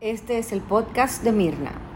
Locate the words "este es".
0.00-0.52